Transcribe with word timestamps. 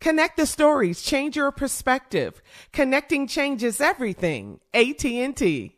Connect 0.00 0.36
the 0.38 0.46
stories, 0.46 1.02
change 1.02 1.36
your 1.36 1.50
perspective. 1.50 2.40
Connecting 2.72 3.26
changes 3.26 3.80
everything. 3.82 4.60
AT&T. 4.72 5.76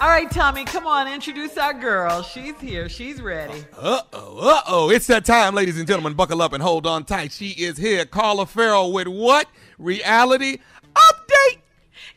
All 0.00 0.10
right, 0.10 0.28
Tommy, 0.30 0.64
come 0.64 0.86
on, 0.88 1.06
introduce 1.06 1.56
our 1.56 1.72
girl. 1.72 2.22
She's 2.22 2.58
here. 2.60 2.88
She's 2.88 3.22
ready. 3.22 3.64
Uh 3.78 4.00
oh, 4.12 4.38
uh 4.42 4.60
oh. 4.66 4.90
It's 4.90 5.06
that 5.06 5.24
time, 5.24 5.54
ladies 5.54 5.78
and 5.78 5.86
gentlemen. 5.86 6.14
Buckle 6.14 6.42
up 6.42 6.52
and 6.52 6.62
hold 6.62 6.84
on 6.86 7.04
tight. 7.04 7.30
She 7.32 7.50
is 7.50 7.78
here. 7.78 8.04
Carla 8.04 8.44
Ferrell 8.44 8.92
with 8.92 9.06
what? 9.08 9.46
Reality 9.78 10.58
update. 10.94 11.58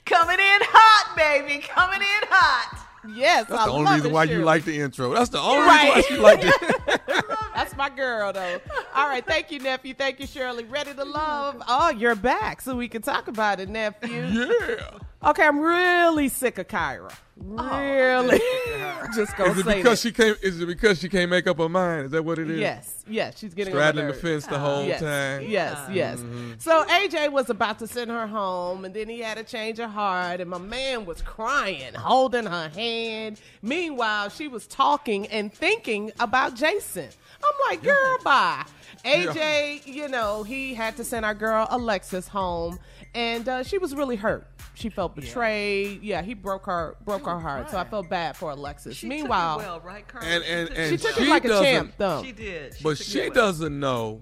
Coming 0.06 0.40
in 0.40 0.60
hot, 0.64 1.16
baby. 1.16 1.60
Coming 1.66 2.02
in 2.02 2.28
hot. 2.30 2.84
Yes, 3.16 3.46
That's 3.48 3.62
I 3.62 3.66
the 3.68 3.72
only 3.72 3.86
love 3.86 3.96
reason 3.96 4.12
why 4.12 4.26
Shirley. 4.26 4.40
you 4.40 4.44
like 4.46 4.66
the 4.66 4.80
intro. 4.82 5.14
That's 5.14 5.30
the 5.30 5.40
only 5.40 5.62
Right. 5.66 5.96
reason 5.96 6.22
why 6.22 6.36
she 6.36 6.42
liked 6.42 6.62
it. 6.64 6.76
That's 7.56 7.76
my 7.76 7.90
girl, 7.90 8.34
though. 8.34 8.60
All 8.96 9.08
right, 9.08 9.26
thank 9.26 9.52
you, 9.52 9.60
nephew. 9.60 9.94
Thank 9.94 10.20
you, 10.20 10.28
Shirley. 10.28 10.64
Ready 10.64 10.94
to 10.94 11.04
love? 11.04 11.62
Oh, 11.68 11.90
you're 11.90 12.16
back, 12.16 12.62
so 12.62 12.76
we 12.76 12.88
can 12.88 13.02
talk 13.02 13.28
about 13.28 13.60
it, 13.60 13.70
nephew. 13.70 14.24
yeah. 14.24 14.98
Okay, 15.24 15.44
I'm 15.44 15.60
really 15.60 16.30
sick 16.30 16.58
of 16.58 16.68
Kyra. 16.68 17.14
Really, 17.40 18.42
just 19.16 19.36
gonna 19.38 19.52
Is 19.52 19.60
it 19.60 19.66
because 19.66 19.84
that. 19.84 20.00
she 20.00 20.12
can't? 20.12 20.38
Is 20.42 20.62
it 20.62 20.66
because 20.66 21.00
she 21.00 21.08
can't 21.10 21.30
make 21.30 21.48
up 21.48 21.58
her 21.60 21.70
mind? 21.70 22.06
Is 22.06 22.12
that 22.12 22.24
what 22.24 22.40
it 22.40 22.50
is? 22.50 22.60
Yes, 22.60 23.06
yes, 23.08 23.38
she's 23.38 23.54
getting 23.54 23.74
on 23.74 23.80
Straddling 23.80 24.08
the 24.08 24.14
fence 24.14 24.46
the 24.48 24.60
whole 24.60 24.86
yes, 24.86 25.00
time. 25.00 25.44
Yes, 25.48 25.78
yes. 25.92 26.20
Mm-hmm. 26.20 26.54
So 26.58 26.84
AJ 26.86 27.32
was 27.32 27.50
about 27.50 27.80
to 27.80 27.88
send 27.88 28.12
her 28.12 28.28
home, 28.28 28.86
and 28.86 28.94
then 28.94 29.08
he 29.08 29.20
had 29.20 29.38
a 29.38 29.44
change 29.44 29.80
of 29.80 29.92
heart, 29.92 30.42
and 30.42 30.50
my 30.50 30.58
man 30.58 31.06
was 31.06 31.22
crying, 31.22 31.94
holding 31.94 32.46
her 32.46 32.70
hand. 32.70 33.40
Meanwhile, 33.62 34.30
she 34.30 34.48
was 34.48 34.68
talking 34.68 35.28
and 35.28 35.54
thinking 35.54 36.12
about 36.20 36.56
Jason. 36.56 37.10
I'm 37.44 37.70
like, 37.70 37.84
girl, 37.84 38.18
bye. 38.24 38.66
AJ, 39.06 39.86
you 39.86 40.08
know, 40.08 40.44
he 40.44 40.74
had 40.74 40.98
to 40.98 41.04
send 41.04 41.26
our 41.26 41.34
girl 41.34 41.68
Alexis 41.70 42.28
home, 42.28 42.80
and 43.16 43.48
uh, 43.50 43.64
she 43.64 43.78
was 43.78 43.96
really 43.96 44.16
hurt. 44.16 44.48
She 44.76 44.90
felt 44.90 45.16
betrayed. 45.16 46.04
Yeah, 46.04 46.22
he 46.22 46.34
broke 46.36 46.66
her 46.68 46.96
broke 47.04 47.26
her 47.26 47.40
heart. 47.40 47.72
So 47.72 47.78
I 47.78 47.84
felt 47.84 48.10
bad 48.10 48.38
for 48.38 48.52
Alexis. 48.52 48.96
She 48.98 49.08
Meanwhile, 49.08 49.58
took 49.58 49.66
it 49.66 49.70
well, 49.70 49.80
right, 49.82 50.08
Carla? 50.08 50.28
And 50.28 50.44
and 50.44 50.70
and 50.70 50.90
she 50.92 50.98
took 51.08 51.16
she 51.18 51.24
it 51.24 51.30
like 51.30 51.46
a 51.46 51.48
doesn't- 51.48 51.66
champ, 51.66 51.94
though. 51.98 52.24
She 52.24 52.32
did. 52.32 52.76
She 52.78 52.84
But 52.84 52.98
she 52.98 53.22
well. 53.22 53.30
doesn't 53.32 53.80
know 53.80 54.22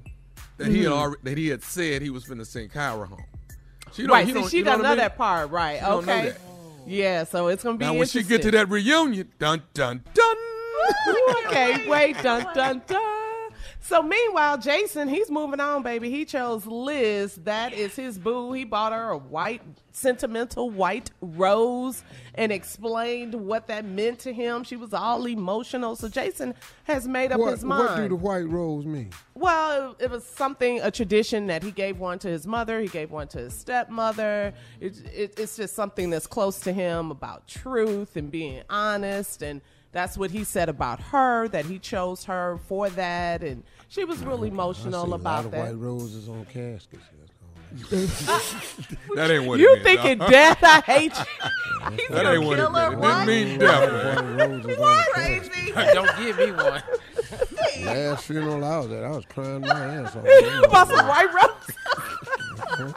that 0.57 0.67
he 0.67 0.83
had 0.83 0.91
already, 0.93 1.21
that 1.23 1.37
he 1.37 1.47
had 1.49 1.63
said 1.63 2.01
he 2.01 2.09
was 2.09 2.23
going 2.25 2.37
to 2.37 2.45
send 2.45 2.71
Kyra 2.71 3.07
home. 3.09 3.23
She 3.91 4.03
don't, 4.03 4.11
right? 4.11 4.25
he 4.25 4.31
See, 4.33 4.39
don't- 4.39 4.49
she 4.49 4.63
doesn't 4.63 4.79
what 4.81 4.85
I 4.87 4.95
know 4.95 4.95
that 5.01 5.17
part, 5.17 5.51
right? 5.51 5.79
She 5.79 5.85
don't 5.85 6.05
know 6.05 6.13
okay. 6.13 6.29
that. 6.29 6.39
Yeah, 6.87 7.23
so 7.25 7.47
it's 7.47 7.63
gonna 7.63 7.77
be 7.77 7.85
Now 7.85 7.93
when 7.95 8.07
she 8.07 8.21
get 8.23 8.41
to 8.43 8.51
that 8.51 8.69
reunion, 8.69 9.29
dun 9.39 9.63
dun 9.73 10.03
dun. 10.13 10.35
okay, 11.47 11.89
wait, 11.89 12.21
dun 12.21 12.45
dun 12.53 12.81
dun. 12.85 13.01
So 13.87 14.01
meanwhile, 14.01 14.57
Jason, 14.57 15.07
he's 15.07 15.29
moving 15.29 15.59
on, 15.59 15.83
baby. 15.83 16.09
He 16.09 16.25
chose 16.25 16.65
Liz. 16.65 17.35
That 17.43 17.71
is 17.71 17.95
his 17.95 18.17
boo. 18.17 18.51
He 18.51 18.63
bought 18.63 18.93
her 18.93 19.11
a 19.11 19.17
white, 19.19 19.61
sentimental 19.91 20.71
white 20.71 21.11
rose 21.21 22.03
and 22.33 22.51
explained 22.51 23.35
what 23.35 23.67
that 23.67 23.85
meant 23.85 24.17
to 24.21 24.33
him. 24.33 24.63
She 24.63 24.75
was 24.75 24.91
all 24.91 25.27
emotional. 25.27 25.95
So 25.95 26.09
Jason 26.09 26.55
has 26.85 27.07
made 27.07 27.31
up 27.31 27.39
What, 27.39 27.51
his 27.51 27.63
mind. 27.63 27.85
what 27.87 27.95
do 27.97 28.09
the 28.09 28.15
white 28.15 28.49
rose 28.49 28.87
mean? 28.87 29.11
Well, 29.35 29.95
it 29.99 30.09
was 30.09 30.25
something, 30.25 30.81
a 30.81 30.89
tradition 30.89 31.45
that 31.45 31.61
he 31.61 31.69
gave 31.69 31.99
one 31.99 32.17
to 32.19 32.27
his 32.27 32.47
mother, 32.47 32.79
he 32.79 32.87
gave 32.87 33.11
one 33.11 33.27
to 33.29 33.37
his 33.37 33.53
stepmother. 33.53 34.55
It, 34.79 34.99
it, 35.13 35.39
it's 35.39 35.57
just 35.57 35.75
something 35.75 36.09
that's 36.09 36.25
close 36.25 36.59
to 36.61 36.73
him 36.73 37.11
about 37.11 37.47
truth 37.47 38.15
and 38.15 38.31
being 38.31 38.63
honest. 38.67 39.43
And 39.43 39.61
that's 39.95 40.17
what 40.17 40.29
he 40.31 40.43
said 40.43 40.67
about 40.67 40.99
her, 40.99 41.47
that 41.47 41.65
he 41.65 41.79
chose 41.79 42.25
her 42.25 42.59
for 42.67 42.89
that. 42.91 43.41
And 43.41 43.63
she 43.87 44.03
was 44.03 44.19
really 44.25 44.49
I 44.49 44.51
see 44.51 44.53
emotional 44.53 45.05
a 45.05 45.07
lot 45.07 45.15
about 45.21 45.45
of 45.45 45.51
that. 45.51 45.67
white 45.67 45.77
roses 45.77 46.27
on 46.27 46.45
caskets. 46.45 47.01
That 49.15 49.31
ain't 49.31 49.45
what 49.45 49.59
You 49.59 49.71
it 49.71 49.83
meant, 49.83 49.83
thinking 49.85 50.17
dog. 50.17 50.29
death? 50.29 50.59
I 50.61 50.81
hate 50.85 51.13
you. 51.17 51.23
He's 51.91 52.07
That 52.09 52.23
gonna 52.23 52.29
ain't 52.31 52.43
what 52.43 52.59
it 52.59 52.61
kill 52.61 52.71
her. 52.73 52.89
meant. 52.91 52.93
It 52.93 52.99
What? 52.99 53.25
didn't 53.25 53.49
mean 53.49 53.59
death. 53.59 53.89
White 54.19 54.47
roses 54.47 54.77
on 54.79 54.95
caskets. 55.13 55.49
Crazy. 55.73 55.93
Don't 55.93 56.17
give 56.17 56.37
me 56.37 56.51
one. 56.51 56.83
Last 57.85 58.25
funeral 58.25 58.63
I 58.65 58.77
was 58.77 58.91
at, 58.91 59.03
I 59.03 59.09
was 59.11 59.25
crying 59.25 59.61
my 59.61 59.69
ass 59.69 60.15
off. 60.15 60.25
about 60.65 60.87
some 60.89 61.07
white 61.07 61.33
rose. 61.33 62.95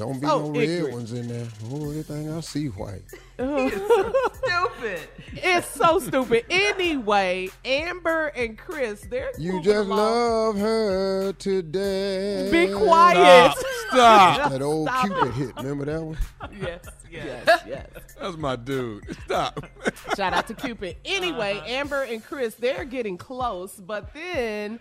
Don't 0.00 0.18
be 0.18 0.26
So 0.26 0.38
no 0.46 0.50
red 0.58 0.62
ignorant. 0.68 0.94
ones 0.94 1.12
in 1.12 1.28
there. 1.28 1.46
Oh, 1.70 1.90
everything 1.90 2.32
I 2.34 2.40
see 2.40 2.68
white. 2.68 3.02
Stupid. 3.38 5.00
It's 5.34 5.66
so 5.68 5.98
stupid. 5.98 6.46
Anyway, 6.48 7.50
Amber 7.66 8.28
and 8.28 8.56
Chris, 8.56 9.02
they're 9.02 9.30
You 9.36 9.60
just 9.62 9.86
along. 9.88 9.98
love 9.98 10.56
her 10.58 11.32
today. 11.34 12.48
Be 12.50 12.72
quiet. 12.72 13.54
Stop. 13.90 14.50
That 14.52 14.62
old 14.62 14.88
Stop 14.88 15.06
Cupid 15.06 15.32
hit. 15.34 15.56
Remember 15.56 15.84
that 15.84 16.02
one? 16.02 16.16
Yes, 16.58 16.80
yes, 17.10 17.46
yes. 17.66 17.86
That's 18.18 18.36
my 18.38 18.56
dude. 18.56 19.04
Stop. 19.26 19.66
Shout 20.16 20.32
out 20.32 20.46
to 20.46 20.54
Cupid. 20.54 20.96
Anyway, 21.04 21.58
uh-huh. 21.58 21.66
Amber 21.66 22.02
and 22.04 22.24
Chris, 22.24 22.54
they're 22.54 22.86
getting 22.86 23.18
close, 23.18 23.74
but 23.74 24.14
then 24.14 24.80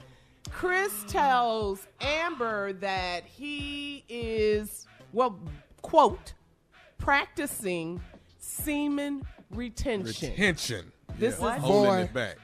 Chris 0.52 0.94
tells 1.10 1.86
Amber 2.00 2.72
that 2.74 3.26
he 3.26 4.04
is, 4.08 4.88
well, 5.14 5.40
quote, 5.82 6.34
practicing 6.98 8.02
semen 8.38 9.24
retention. 9.52 10.32
Retention. 10.32 10.92
This 11.18 11.40
Yeah, 11.40 11.56
is- 11.56 11.62
holding 11.62 11.92
Boy. 11.92 11.98
it 12.02 12.14
back. 12.14 12.38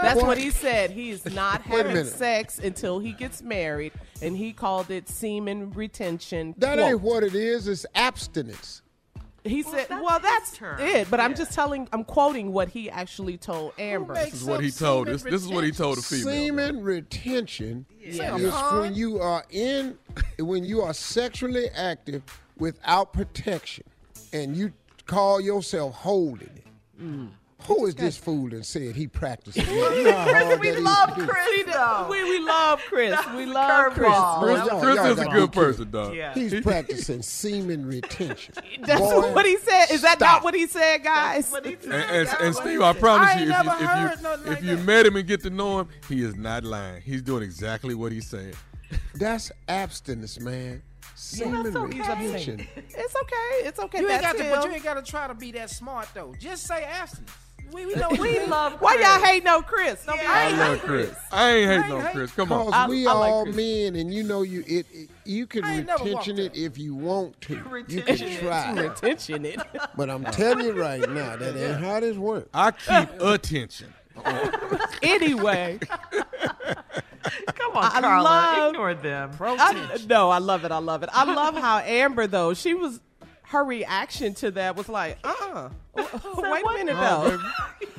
That's 0.00 0.16
What? 0.16 0.26
what 0.26 0.38
he 0.38 0.50
said. 0.50 0.90
He's 0.90 1.24
not 1.34 1.62
having 1.62 2.04
sex 2.06 2.58
until 2.58 2.98
he 2.98 3.12
gets 3.12 3.42
married, 3.42 3.92
and 4.22 4.34
he 4.36 4.52
called 4.52 4.90
it 4.90 5.08
semen 5.08 5.70
retention. 5.72 6.54
That 6.58 6.78
quote. 6.78 6.90
ain't 6.92 7.00
what 7.02 7.24
it 7.24 7.34
is. 7.34 7.68
It's 7.68 7.84
abstinence. 7.94 8.80
He 9.44 9.62
said, 9.62 9.86
that's 9.88 10.02
"Well, 10.02 10.20
that's 10.20 10.56
term. 10.56 10.78
it." 10.80 11.10
But 11.10 11.18
I'm 11.18 11.34
just 11.34 11.52
telling, 11.52 11.88
I'm 11.92 12.04
quoting 12.04 12.52
what 12.52 12.68
he 12.68 12.88
actually 12.88 13.36
told 13.38 13.72
Amber. 13.78 14.14
This 14.14 14.34
is 14.34 14.44
what 14.44 14.60
he 14.62 14.70
told 14.70 15.08
us. 15.08 15.22
This 15.22 15.42
is 15.42 15.48
what 15.48 15.64
he 15.64 15.72
told 15.72 15.98
the 15.98 16.02
female. 16.02 16.24
Semen 16.46 16.82
retention 16.82 17.86
Yeah. 18.00 18.36
is 18.36 18.52
when 18.80 18.94
you 18.94 19.18
are 19.20 19.44
in, 19.50 19.98
when 20.38 20.64
you 20.64 20.80
are 20.82 20.94
sexually 20.94 21.68
active 21.70 22.22
without 22.56 23.12
protection, 23.12 23.84
and 24.32 24.56
you 24.56 24.72
call 25.06 25.40
yourself 25.40 25.94
holding 25.96 26.48
it. 26.54 26.66
Mm. 27.02 27.30
Who 27.66 27.86
is 27.86 27.94
this 27.94 28.16
fool 28.16 28.52
and 28.52 28.64
said 28.64 28.94
he 28.94 29.06
practices? 29.06 29.62
it? 29.68 29.98
You 29.98 30.04
know 30.04 30.12
how 30.12 30.32
hard 30.32 30.60
We 30.60 30.70
that 30.70 30.78
is 30.78 30.84
love. 30.84 31.10
Chris, 31.14 31.64
though. 31.66 32.06
We, 32.10 32.24
we 32.24 32.38
love 32.40 32.80
Chris. 32.88 33.18
We 33.36 33.46
love 33.46 33.92
Chris. 33.94 34.08
curveball. 34.08 34.42
Chris, 34.42 34.68
That 34.68 34.82
Chris 34.82 34.98
is 34.98 35.18
a 35.18 35.28
good 35.28 35.52
person, 35.52 35.90
dog. 35.90 36.14
Yeah. 36.14 36.34
He's 36.34 36.60
practicing 36.60 37.22
semen 37.22 37.86
retention. 37.86 38.54
That's 38.82 39.00
Boy, 39.00 39.32
what 39.32 39.46
he 39.46 39.56
said. 39.58 39.86
Is 39.90 40.02
that 40.02 40.20
not 40.20 40.42
what 40.42 40.54
he 40.54 40.66
said, 40.66 41.04
guys? 41.04 41.50
What 41.50 41.64
he 41.64 41.76
said. 41.80 41.92
And, 41.92 42.28
and, 42.28 42.40
and 42.40 42.54
Steve, 42.54 42.80
I 42.82 42.92
promise 42.92 43.28
I 43.28 43.42
you, 43.42 43.50
if 43.50 43.64
you, 43.64 43.70
if 43.72 43.80
you, 43.80 44.28
if 44.32 44.46
like 44.46 44.62
you 44.62 44.76
met 44.78 45.06
him 45.06 45.16
and 45.16 45.26
get 45.26 45.42
to 45.42 45.50
know 45.50 45.80
him, 45.80 45.88
he 46.08 46.22
is 46.22 46.36
not 46.36 46.64
lying. 46.64 47.02
He's 47.02 47.22
doing 47.22 47.42
exactly 47.42 47.94
what 47.94 48.12
he's 48.12 48.28
saying. 48.28 48.54
That's 49.14 49.52
abstinence, 49.68 50.40
man. 50.40 50.82
Semen 51.14 51.62
that's 51.62 51.76
okay. 51.76 51.98
retention. 51.98 52.66
It's 52.76 53.16
okay. 53.16 53.66
It's 53.68 53.78
okay. 53.78 54.00
You 54.00 54.08
ain't 54.08 54.22
got 54.22 54.36
to, 54.36 54.44
but 54.44 54.64
you 54.64 54.72
ain't 54.72 54.82
got 54.82 54.94
to 54.94 55.02
try 55.02 55.28
to 55.28 55.34
be 55.34 55.52
that 55.52 55.70
smart 55.70 56.08
though. 56.14 56.34
Just 56.38 56.66
say 56.66 56.84
abstinence. 56.84 57.32
We, 57.72 57.86
we 57.86 57.94
know 57.94 58.08
We 58.10 58.38
you 58.40 58.46
love 58.48 58.74
Why 58.80 58.94
y'all 58.96 59.24
hate 59.24 59.44
no 59.44 59.62
Chris? 59.62 60.04
Don't 60.04 60.20
be 60.20 60.26
I 60.26 60.42
hating 60.44 60.58
love 60.58 60.78
no 60.78 60.84
Chris. 60.84 61.14
I 61.32 61.50
ain't 61.50 61.70
hating 61.70 61.92
on 61.92 62.00
hate- 62.02 62.12
Chris. 62.14 62.32
Come 62.32 62.52
on. 62.52 62.70
Cause 62.72 62.88
we 62.90 63.06
I 63.06 63.12
like 63.12 63.32
all 63.32 63.44
Chris. 63.44 63.56
men, 63.56 63.96
and 63.96 64.12
you 64.12 64.22
know 64.22 64.42
you 64.42 64.62
it, 64.66 64.86
it- 64.92 65.10
you 65.24 65.46
can 65.46 65.64
I 65.64 65.76
ain't 65.76 65.86
never 65.86 66.04
retention 66.04 66.36
walked 66.36 66.56
it 66.56 66.60
if 66.60 66.78
you 66.78 66.94
want 66.94 67.40
to. 67.42 67.54
You 67.54 67.62
Retention 67.62 68.16
can 68.16 68.28
it. 68.28 68.40
try, 68.40 68.72
Retention 68.80 69.44
it. 69.46 69.60
but 69.96 70.10
I'm 70.10 70.24
telling 70.24 70.66
you 70.66 70.72
right 70.72 71.00
now 71.08 71.36
that 71.36 71.56
ain't 71.56 71.80
how 71.80 72.00
this 72.00 72.16
works. 72.16 72.48
I 72.52 72.72
keep 72.72 73.20
attention. 73.20 73.94
anyway, 75.02 75.78
Come 77.54 77.76
on, 77.76 77.84
I 77.84 78.00
Carla. 78.00 78.22
love- 78.24 78.68
Ignore 78.74 78.94
them. 78.94 79.30
I, 79.40 79.98
no, 80.08 80.28
I 80.30 80.38
love 80.38 80.64
it. 80.64 80.72
I 80.72 80.78
love 80.78 81.02
it. 81.02 81.08
I 81.12 81.24
love 81.32 81.56
how 81.56 81.78
Amber 81.78 82.26
though 82.26 82.52
she 82.54 82.74
was. 82.74 83.00
Her 83.52 83.64
reaction 83.64 84.32
to 84.36 84.50
that 84.52 84.76
was 84.76 84.88
like, 84.88 85.18
uh, 85.24 85.28
uh 85.44 85.68
wait 86.38 86.64
a 86.64 86.72
minute 86.72 86.94
though, 86.94 87.38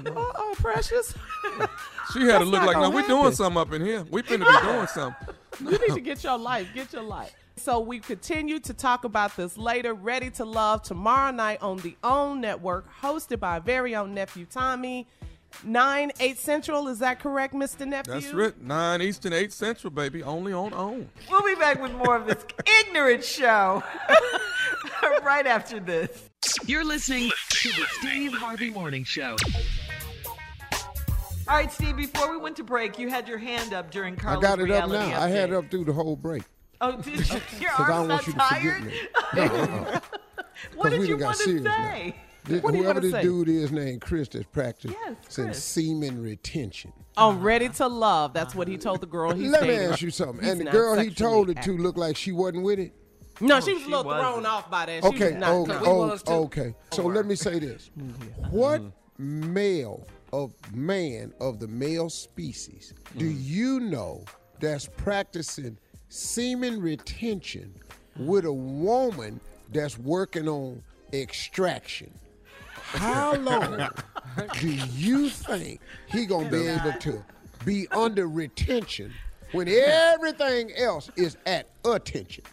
uh, 0.07 0.19
uh 0.19 0.55
precious, 0.55 1.13
She 2.13 2.21
had 2.21 2.39
to 2.39 2.45
look 2.45 2.63
like, 2.63 2.75
no, 2.75 2.89
we're 2.89 3.05
doing 3.05 3.33
something 3.33 3.61
up 3.61 3.71
in 3.71 3.85
here. 3.85 4.03
We 4.09 4.23
finna 4.23 4.47
be 4.47 4.67
doing 4.67 4.87
something. 4.87 5.27
you 5.59 5.77
need 5.77 5.93
to 5.93 6.01
get 6.01 6.23
your 6.23 6.39
life, 6.39 6.67
get 6.73 6.91
your 6.91 7.03
life. 7.03 7.35
So 7.55 7.79
we 7.79 7.99
continue 7.99 8.57
to 8.61 8.73
talk 8.73 9.03
about 9.03 9.37
this 9.37 9.55
later. 9.55 9.93
Ready 9.93 10.31
to 10.31 10.43
Love 10.43 10.81
tomorrow 10.81 11.31
night 11.31 11.61
on 11.61 11.77
the 11.77 11.95
OWN 12.03 12.41
network, 12.41 12.87
hosted 13.03 13.39
by 13.39 13.53
our 13.53 13.61
very 13.61 13.95
own 13.95 14.15
nephew 14.15 14.47
Tommy. 14.49 15.05
Nine 15.63 16.11
eight 16.19 16.39
central. 16.39 16.87
Is 16.87 16.97
that 16.97 17.19
correct, 17.19 17.53
Mister 17.53 17.85
Nephew? 17.85 18.13
That's 18.13 18.33
right. 18.33 18.59
Nine 18.59 19.03
Eastern, 19.03 19.33
eight 19.33 19.53
Central, 19.53 19.91
baby. 19.91 20.23
Only 20.23 20.51
on 20.51 20.73
OWN. 20.73 21.07
We'll 21.29 21.45
be 21.45 21.53
back 21.53 21.79
with 21.79 21.93
more 21.93 22.15
of 22.15 22.25
this 22.25 22.43
ignorant 22.81 23.23
show 23.23 23.83
right 25.23 25.47
after 25.47 25.79
this. 25.79 26.29
You're 26.65 26.83
listening 26.85 27.31
to 27.49 27.69
the 27.69 27.85
Steve 27.99 28.33
Harvey 28.33 28.69
Morning 28.69 29.03
Show. 29.03 29.35
All 31.45 31.57
right, 31.57 31.71
Steve, 31.71 31.97
before 31.97 32.31
we 32.31 32.37
went 32.37 32.55
to 32.57 32.63
break, 32.63 32.97
you 32.97 33.09
had 33.09 33.27
your 33.27 33.37
hand 33.37 33.73
up 33.73 33.91
during 33.91 34.13
I 34.25 34.39
got 34.39 34.59
it 34.59 34.63
up 34.71 34.87
reality 34.89 35.09
now. 35.11 35.21
I 35.21 35.27
had 35.29 35.49
it 35.49 35.55
up 35.55 35.69
through 35.69 35.85
the 35.85 35.93
whole 35.93 36.15
break 36.15 36.43
Oh, 36.79 36.97
did 37.01 37.05
you? 37.29 37.35
Your 37.59 37.71
because 37.71 37.79
I 37.79 37.87
don't 37.87 38.11
arm's 38.11 38.27
not 38.27 38.27
you 38.27 38.33
to 38.33 38.39
tired? 38.39 38.83
forget 38.83 38.93
me. 38.93 38.99
No, 39.35 39.43
uh-uh. 39.63 39.99
What 40.75 40.83
'Cause 40.83 40.91
did 40.91 40.99
we 41.01 41.07
you 41.09 41.17
want 41.17 41.37
to 41.37 41.43
serious 41.43 41.63
now. 41.63 41.91
say? 41.91 42.15
This- 42.45 42.61
What 42.63 42.71
do 42.71 42.77
you 42.77 42.83
whoever 42.83 42.99
wanna 42.99 43.07
this 43.07 43.11
say? 43.11 43.21
dude 43.21 43.47
is 43.49 43.71
named 43.71 44.01
Chris 44.01 44.27
that's 44.29 44.45
practicing 44.45 44.91
Yes, 45.05 45.37
in 45.37 45.45
Chris. 45.45 45.63
semen 45.63 46.21
retention. 46.21 46.91
On 47.15 47.39
Ready 47.41 47.69
to 47.69 47.87
Love. 47.87 48.33
That's 48.33 48.53
what 48.55 48.67
he 48.67 48.77
told 48.77 48.99
the 49.01 49.05
girl 49.07 49.33
he's 49.33 49.49
Let 49.51 49.63
me 49.63 49.75
ask 49.75 50.01
you 50.01 50.09
something. 50.11 50.39
He's 50.43 50.51
and 50.53 50.61
the 50.67 50.71
girl 50.71 50.97
he 50.97 51.09
told 51.09 51.49
it 51.49 51.57
active. 51.57 51.77
to 51.77 51.81
looked 51.81 51.97
like 51.97 52.17
she 52.17 52.31
wasn't 52.33 52.63
with 52.63 52.79
it. 52.79 52.93
No, 53.41 53.59
she 53.59 53.71
oh, 53.71 53.73
was 53.73 53.81
a 53.81 53.85
she 53.85 53.91
little 53.91 54.03
wasn't. 54.05 54.33
thrown 54.33 54.45
off 54.45 54.69
by 54.69 54.85
that. 54.85 55.03
She 55.03 55.09
Okay, 55.09 55.31
was 55.31 55.39
not 55.39 55.51
oh, 55.51 55.65
drunk. 55.65 55.87
oh, 55.87 56.07
was 56.07 56.23
okay. 56.27 56.75
So 56.91 57.03
let 57.03 57.25
me 57.25 57.35
say 57.35 57.59
this: 57.59 57.89
mm-hmm. 57.97 58.49
What 58.55 58.81
mm-hmm. 58.81 59.53
male 59.53 60.07
of 60.31 60.53
man 60.73 61.33
of 61.39 61.59
the 61.59 61.67
male 61.67 62.09
species 62.09 62.93
do 63.17 63.25
mm-hmm. 63.25 63.37
you 63.41 63.79
know 63.79 64.23
that's 64.59 64.87
practicing 64.87 65.77
semen 66.09 66.81
retention 66.81 67.73
with 68.17 68.45
a 68.45 68.53
woman 68.53 69.39
that's 69.71 69.97
working 69.97 70.47
on 70.47 70.81
extraction? 71.11 72.11
How 72.75 73.35
long 73.37 73.89
do 74.59 74.67
you 74.67 75.29
think 75.29 75.81
he 76.07 76.25
gonna 76.25 76.49
be 76.49 76.67
able 76.67 76.93
to 76.93 77.23
be 77.65 77.87
under 77.91 78.27
retention 78.27 79.11
when 79.53 79.67
everything 79.69 80.71
else 80.75 81.09
is 81.15 81.37
at 81.45 81.67
attention? 81.85 82.43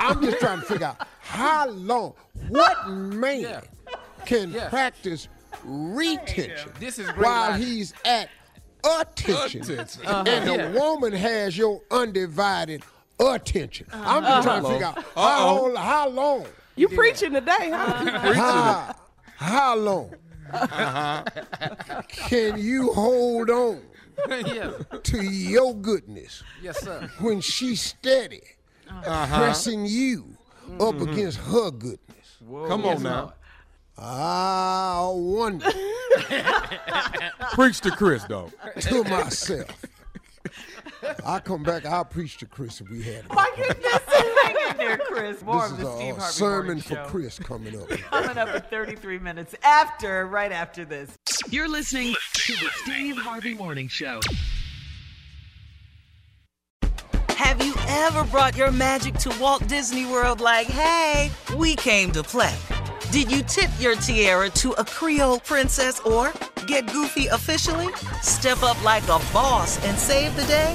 I'm 0.00 0.20
just 0.22 0.40
trying 0.40 0.60
to 0.60 0.66
figure 0.66 0.86
out 0.86 1.06
how 1.20 1.68
long. 1.68 2.14
What 2.48 2.88
man 2.88 3.62
can 4.24 4.52
Yeah. 4.52 4.68
practice 4.68 5.28
retention 5.64 6.70
This 6.80 6.98
is 6.98 7.08
while 7.10 7.50
logic. 7.52 7.66
he's 7.66 7.94
at 8.04 8.28
attention, 8.84 9.62
Attention. 9.62 10.06
Uh-huh. 10.06 10.24
and 10.26 10.48
the 10.74 10.78
woman 10.78 11.12
has 11.12 11.56
your 11.56 11.80
undivided 11.90 12.82
attention? 13.20 13.86
Uh-huh. 13.92 14.16
I'm 14.16 14.22
just 14.24 14.42
trying 14.46 14.62
to 14.62 14.68
uh-huh. 14.68 14.72
figure 14.74 14.86
out 14.86 15.04
how, 15.14 15.56
Uh-oh. 15.66 15.76
how 15.76 16.08
long. 16.08 16.46
You 16.76 16.88
preaching 16.88 17.32
today, 17.32 17.70
huh? 17.70 18.32
How, 18.34 18.94
how 19.38 19.76
long 19.76 20.14
can 22.08 22.58
you 22.58 22.92
hold 22.92 23.50
on 23.50 23.80
yeah. 24.28 24.72
to 25.02 25.22
your 25.22 25.74
goodness 25.74 26.42
Yes, 26.62 26.80
sir. 26.80 27.10
when 27.20 27.40
she's 27.40 27.80
steady 27.80 28.42
uh-huh. 28.88 29.38
pressing 29.38 29.86
you 29.86 30.36
up 30.80 30.94
mm-hmm. 30.94 31.08
against 31.10 31.38
her 31.38 31.70
goodness? 31.70 32.38
Come 32.68 32.84
on 32.84 33.02
now. 33.02 33.34
I 33.98 34.02
ah, 34.02 35.10
wonder 35.10 35.70
Preach 37.52 37.80
to 37.80 37.90
Chris, 37.90 38.24
though. 38.24 38.52
to 38.80 39.04
myself. 39.04 39.86
I 41.24 41.38
come 41.40 41.62
back, 41.62 41.84
I'll 41.86 42.04
preach 42.04 42.36
to 42.38 42.46
Chris 42.46 42.80
if 42.80 42.88
we 42.90 43.02
had 43.02 43.24
it. 43.24 43.32
Hang 43.32 44.70
in 44.70 44.76
there, 44.76 44.98
Chris. 44.98 45.42
More 45.42 45.62
This 45.62 45.72
of 45.72 45.78
is 45.78 45.84
the 45.84 45.90
a, 45.90 45.96
Steve 45.96 46.14
uh, 46.14 46.20
Harvey 46.20 46.32
sermon 46.32 46.80
for 46.80 46.94
Show. 46.94 47.04
Chris 47.06 47.38
coming 47.38 47.80
up. 47.80 47.88
Coming 48.10 48.38
up 48.38 48.54
in 48.54 48.62
33 48.62 49.18
minutes 49.18 49.54
after, 49.62 50.26
right 50.26 50.52
after 50.52 50.84
this. 50.84 51.16
You're 51.50 51.68
listening 51.68 52.14
to 52.34 52.52
the 52.54 52.70
Steve 52.82 53.16
Harvey 53.16 53.54
Morning 53.54 53.88
Show. 53.88 54.20
Have 57.30 57.62
you 57.64 57.74
ever 57.88 58.24
brought 58.24 58.56
your 58.56 58.72
magic 58.72 59.14
to 59.18 59.34
Walt 59.40 59.66
Disney 59.68 60.06
World 60.06 60.40
like, 60.40 60.66
hey, 60.66 61.30
we 61.56 61.76
came 61.76 62.10
to 62.12 62.22
play? 62.22 62.54
Did 63.12 63.30
you 63.30 63.42
tip 63.42 63.70
your 63.78 63.94
tiara 63.94 64.50
to 64.50 64.72
a 64.72 64.84
Creole 64.84 65.38
princess 65.40 66.00
or 66.00 66.32
get 66.66 66.90
goofy 66.92 67.26
officially? 67.28 67.88
Step 68.22 68.62
up 68.62 68.82
like 68.84 69.04
a 69.04 69.20
boss 69.32 69.82
and 69.84 69.96
save 69.96 70.34
the 70.36 70.44
day? 70.46 70.74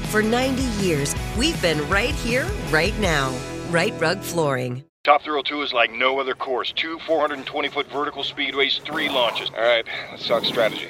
For 0.11 0.21
90 0.21 0.63
years, 0.85 1.15
we've 1.37 1.59
been 1.61 1.87
right 1.87 2.13
here, 2.13 2.45
right 2.69 2.93
now. 2.99 3.33
Rite 3.69 3.97
Rug 3.97 4.19
Flooring. 4.19 4.83
Top 5.05 5.21
Thrill 5.21 5.41
2 5.41 5.61
is 5.61 5.71
like 5.71 5.89
no 5.89 6.19
other 6.19 6.35
course. 6.35 6.73
Two 6.73 6.99
420 7.07 7.69
foot 7.69 7.87
vertical 7.87 8.21
speedways, 8.21 8.81
three 8.81 9.07
launches. 9.07 9.49
All 9.55 9.63
right, 9.63 9.85
let's 10.11 10.27
talk 10.27 10.43
strategy. 10.43 10.89